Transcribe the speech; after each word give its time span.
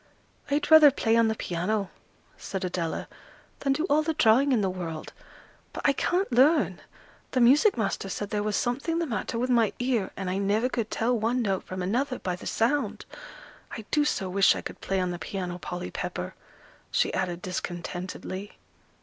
"I'd 0.49 0.71
rather 0.71 0.89
play 0.89 1.15
on 1.15 1.27
the 1.27 1.35
piano," 1.35 1.91
said 2.35 2.65
Adela, 2.65 3.07
"than 3.59 3.71
do 3.73 3.83
all 3.85 4.01
the 4.01 4.15
drawing 4.15 4.51
in 4.51 4.61
the 4.61 4.67
world. 4.71 5.13
But 5.73 5.83
I 5.87 5.93
can't 5.93 6.31
learn; 6.31 6.81
the 7.33 7.39
music 7.39 7.77
master 7.77 8.09
said 8.09 8.31
there 8.31 8.41
was 8.41 8.55
something 8.55 8.97
the 8.97 9.05
matter 9.05 9.37
with 9.37 9.51
my 9.51 9.73
ear, 9.77 10.09
and 10.17 10.27
I 10.27 10.39
never 10.39 10.69
could 10.69 10.89
tell 10.89 11.15
one 11.15 11.43
note 11.43 11.65
from 11.65 11.83
another 11.83 12.17
by 12.17 12.35
the 12.35 12.47
sound. 12.47 13.05
I 13.77 13.85
do 13.91 14.03
so 14.03 14.27
wish 14.27 14.55
I 14.55 14.61
could 14.61 14.81
play 14.81 14.99
on 14.99 15.11
the 15.11 15.19
piano, 15.19 15.59
Polly 15.59 15.91
Pepper!" 15.91 16.33
she 16.89 17.13
added 17.13 17.43
discontentedly. 17.43 18.57